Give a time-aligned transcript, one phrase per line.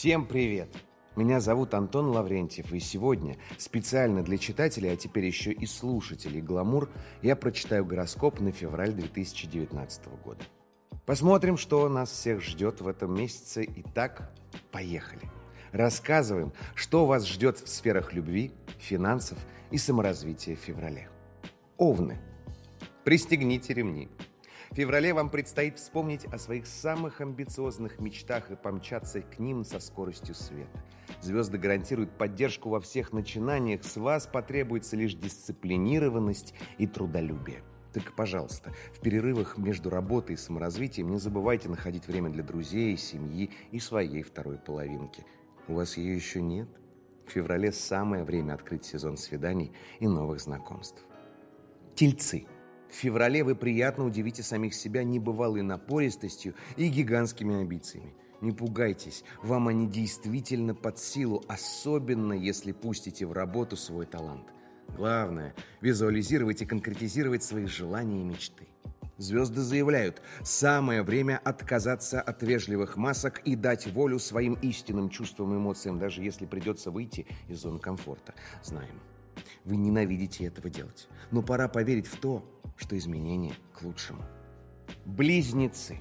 [0.00, 0.74] Всем привет!
[1.14, 6.88] Меня зовут Антон Лаврентьев, и сегодня специально для читателей, а теперь еще и слушателей «Гламур»
[7.20, 10.42] я прочитаю гороскоп на февраль 2019 года.
[11.04, 13.68] Посмотрим, что нас всех ждет в этом месяце.
[13.76, 14.32] Итак,
[14.72, 15.28] поехали!
[15.70, 19.36] Рассказываем, что вас ждет в сферах любви, финансов
[19.70, 21.10] и саморазвития в феврале.
[21.76, 22.18] Овны.
[23.04, 24.08] Пристегните ремни.
[24.70, 29.80] В феврале вам предстоит вспомнить о своих самых амбициозных мечтах и помчаться к ним со
[29.80, 30.84] скоростью света.
[31.20, 37.64] Звезды гарантируют поддержку во всех начинаниях, с вас потребуется лишь дисциплинированность и трудолюбие.
[37.92, 43.50] Так, пожалуйста, в перерывах между работой и саморазвитием не забывайте находить время для друзей, семьи
[43.72, 45.26] и своей второй половинки.
[45.66, 46.68] У вас ее еще нет?
[47.26, 51.04] В феврале самое время открыть сезон свиданий и новых знакомств.
[51.96, 52.46] Тельцы–
[52.90, 58.14] в феврале вы приятно удивите самих себя небывалой напористостью и гигантскими амбициями.
[58.40, 64.46] Не пугайтесь, вам они действительно под силу, особенно если пустите в работу свой талант.
[64.96, 68.66] Главное– визуализировать и конкретизировать свои желания и мечты.
[69.18, 75.56] Звезды заявляют, самое время отказаться от вежливых масок и дать волю своим истинным чувствам и
[75.58, 78.34] эмоциям, даже если придется выйти из зоны комфорта.
[78.62, 78.98] Знаем,
[79.66, 81.06] вы ненавидите этого делать.
[81.30, 82.42] Но пора поверить в то,
[82.80, 84.22] что изменения к лучшему.
[85.04, 85.98] Близнецы.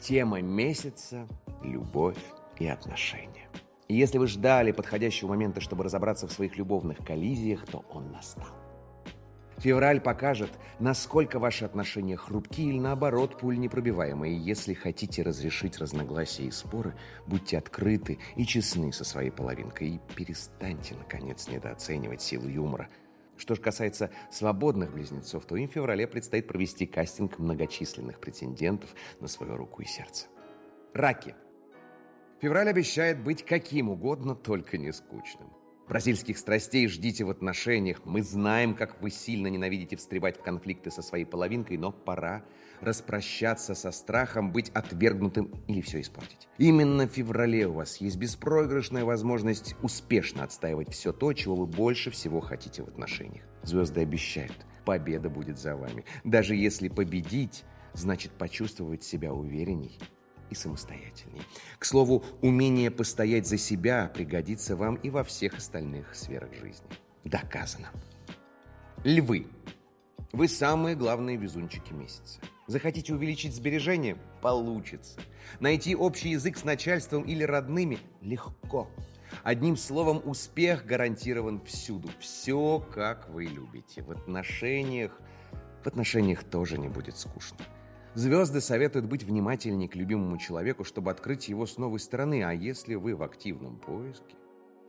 [0.00, 1.26] Тема месяца–
[1.62, 2.18] любовь
[2.58, 3.48] и отношения.
[3.88, 8.48] И если вы ждали подходящего момента, чтобы разобраться в своих любовных коллизиях, то он настал.
[9.58, 14.36] Февраль покажет, насколько ваши отношения хрупки или наоборот пуль непробиваемые.
[14.36, 16.94] Если хотите разрешить разногласия и споры,
[17.26, 22.88] будьте открыты и честны со своей половинкой и перестаньте, наконец, недооценивать силу юмора.
[23.44, 29.28] Что же касается свободных близнецов, то им в феврале предстоит провести кастинг многочисленных претендентов на
[29.28, 30.28] свою руку и сердце.
[30.94, 31.34] Раки.
[32.40, 35.52] Февраль обещает быть каким угодно, только не скучным.
[35.88, 38.00] Бразильских страстей ждите в отношениях.
[38.06, 42.42] Мы знаем, как вы сильно ненавидите встревать в конфликты со своей половинкой, но пора
[42.80, 46.48] распрощаться со страхом быть отвергнутым или все испортить.
[46.56, 52.10] Именно в феврале у вас есть беспроигрышная возможность успешно отстаивать все то, чего вы больше
[52.10, 53.44] всего хотите в отношениях.
[53.62, 56.06] Звезды обещают, победа будет за вами.
[56.24, 59.98] Даже если победить, значит почувствовать себя уверенней
[60.50, 61.42] и самостоятельней.
[61.78, 66.86] К слову, умение постоять за себя пригодится вам и во всех остальных сферах жизни.
[67.24, 67.90] Доказано.
[69.04, 69.46] Львы.
[70.32, 72.40] Вы самые главные везунчики месяца.
[72.66, 74.16] Захотите увеличить сбережения?
[74.40, 75.20] Получится.
[75.60, 77.98] Найти общий язык с начальством или родными?
[78.20, 78.90] Легко.
[79.42, 82.08] Одним словом, успех гарантирован всюду.
[82.18, 84.02] Все, как вы любите.
[84.02, 85.20] В отношениях...
[85.82, 87.58] В отношениях тоже не будет скучно.
[88.14, 92.44] Звезды советуют быть внимательнее к любимому человеку, чтобы открыть его с новой стороны.
[92.44, 94.36] А если вы в активном поиске,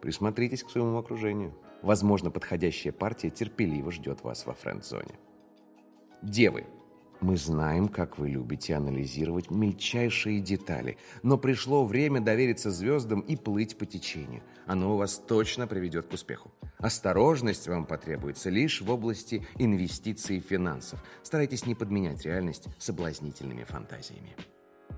[0.00, 1.54] присмотритесь к своему окружению.
[1.82, 5.18] Возможно, подходящая партия терпеливо ждет вас во френд-зоне.
[6.22, 6.66] Девы.
[7.20, 13.76] Мы знаем, как вы любите анализировать мельчайшие детали, но пришло время довериться звездам и плыть
[13.76, 14.42] по течению.
[14.64, 16.50] Оно вас точно приведет к успеху.
[16.80, 21.02] Осторожность вам потребуется лишь в области инвестиций и финансов.
[21.22, 24.34] Старайтесь не подменять реальность соблазнительными фантазиями.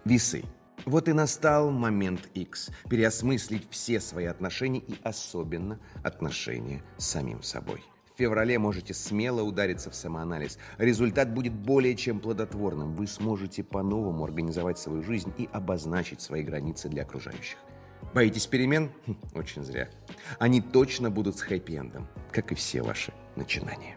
[0.04, 0.44] Весы.
[0.84, 2.70] Вот и настал момент X.
[2.88, 7.82] Переосмыслить все свои отношения и особенно отношения с самим собой.
[8.14, 10.58] В феврале можете смело удариться в самоанализ.
[10.78, 12.94] Результат будет более чем плодотворным.
[12.94, 17.58] Вы сможете по-новому организовать свою жизнь и обозначить свои границы для окружающих.
[18.14, 18.90] Боитесь перемен?
[19.06, 19.88] Хм, очень зря.
[20.38, 23.96] Они точно будут с хэппи-эндом, как и все ваши начинания.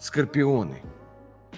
[0.00, 0.82] Скорпионы.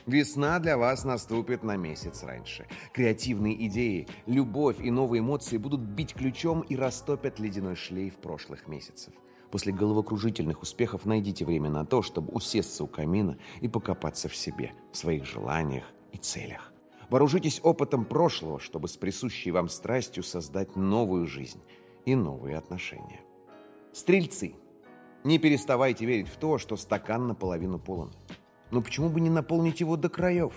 [0.07, 2.67] Весна для вас наступит на месяц раньше.
[2.95, 9.13] Креативные идеи, любовь и новые эмоции будут бить ключом и растопят ледяной шлейф прошлых месяцев.
[9.51, 14.73] После головокружительных успехов найдите время на то, чтобы усесться у камина и покопаться в себе,
[14.93, 16.73] в своих желаниях и целях.
[17.11, 21.61] Вооружитесь опытом прошлого, чтобы с присущей вам страстью создать новую жизнь
[22.05, 23.21] и новые отношения.
[23.93, 24.55] Стрельцы,
[25.25, 28.13] не переставайте верить в то, что стакан наполовину полон.
[28.71, 30.53] Но почему бы не наполнить его до краев?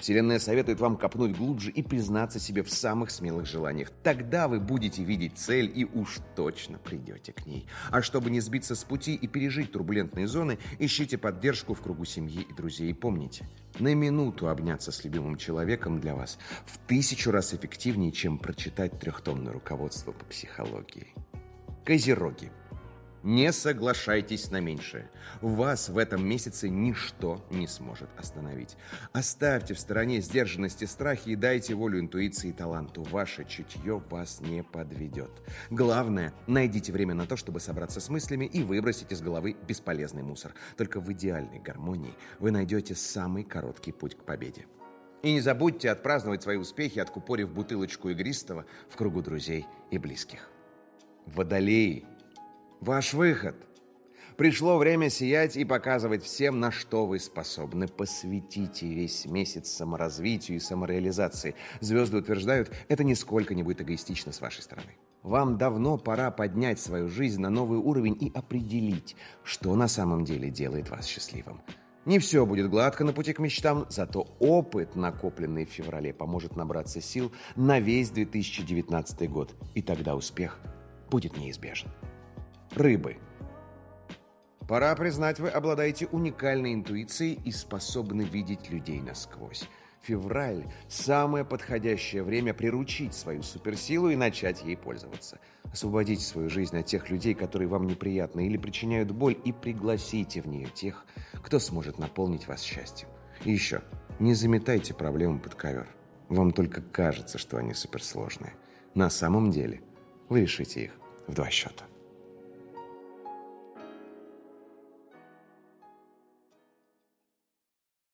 [0.00, 3.90] Вселенная советует вам копнуть глубже и признаться себе в самых смелых желаниях.
[4.02, 7.66] Тогда вы будете видеть цель и уж точно придете к ней.
[7.90, 12.46] А чтобы не сбиться с пути и пережить турбулентные зоны, ищите поддержку в кругу семьи
[12.48, 12.90] и друзей.
[12.90, 13.48] И помните,
[13.78, 19.52] на минуту обняться с любимым человеком для вас в тысячу раз эффективнее, чем прочитать трехтомное
[19.52, 21.08] руководство по психологии.
[21.84, 22.50] Козероги.
[23.22, 25.10] Не соглашайтесь на меньшее.
[25.40, 28.76] Вас в этом месяце ничто не сможет остановить.
[29.12, 33.02] Оставьте в стороне сдержанности страхи и дайте волю интуиции и таланту.
[33.02, 35.30] Ваше чутье вас не подведет.
[35.70, 40.54] Главное, найдите время на то, чтобы собраться с мыслями и выбросить из головы бесполезный мусор.
[40.76, 44.66] Только в идеальной гармонии вы найдете самый короткий путь к победе.
[45.22, 50.48] И не забудьте отпраздновать свои успехи, откупорив бутылочку игристого в кругу друзей и близких.
[51.26, 52.06] Водолеи–
[52.80, 53.56] Ваш выход.
[54.36, 57.88] Пришло время сиять и показывать всем, на что вы способны.
[57.88, 61.56] Посвятите весь месяц саморазвитию и самореализации.
[61.80, 64.92] Звезды утверждают, это нисколько не будет эгоистично с вашей стороны.
[65.24, 70.48] Вам давно пора поднять свою жизнь на новый уровень и определить, что на самом деле
[70.48, 71.60] делает вас счастливым.
[72.04, 77.00] Не все будет гладко на пути к мечтам, зато опыт, накопленный в феврале, поможет набраться
[77.00, 79.52] сил на весь 2019 год.
[79.74, 80.60] И тогда успех
[81.10, 81.90] будет неизбежен
[82.80, 83.16] рыбы.
[84.68, 89.68] Пора признать, вы обладаете уникальной интуицией и способны видеть людей насквозь.
[90.02, 95.38] Февраль– самое подходящее время приручить свою суперсилу и начать ей пользоваться.
[95.72, 100.46] Освободите свою жизнь от тех людей, которые вам неприятны или причиняют боль, и пригласите в
[100.46, 101.04] нее тех,
[101.42, 103.08] кто сможет наполнить вас счастьем.
[103.44, 103.82] И еще,
[104.18, 105.88] не заметайте проблемы под ковер.
[106.28, 108.54] Вам только кажется, что они суперсложные.
[108.94, 109.80] На самом деле
[110.28, 110.92] вы решите их
[111.26, 111.84] в два счета.